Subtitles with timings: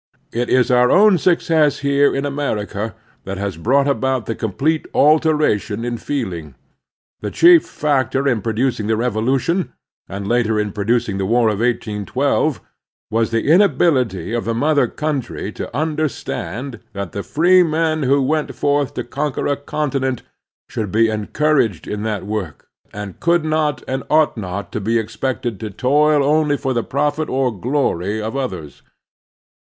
[0.31, 4.87] It is our own suc cess here in America that has brought about the complete
[4.95, 6.55] alteration in feeling.
[7.19, 9.73] The chief factor in producing the Revolution,
[10.09, 12.61] and later in producing the War of 1812,
[13.11, 18.95] was the inability of the mother country to tmderstand that the freemen who went forth
[18.95, 20.23] to conquer a continent
[20.67, 25.59] should be encouraged in that work, and could not and ought not to be expected
[25.59, 28.81] to toil only for the profit or glory of others.